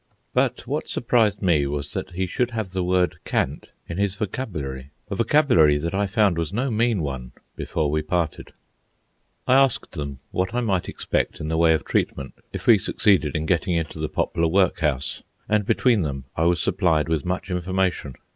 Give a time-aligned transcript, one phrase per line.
[0.33, 4.89] But what surprised me was that he should have the word "cant" in his vocabulary,
[5.11, 8.51] a vocabulary that I found was no mean one before we parted.
[9.47, 13.35] I asked them what I might expect in the way of treatment, if we succeeded
[13.35, 18.15] in getting into the Poplar Workhouse, and between them I was supplied with much information.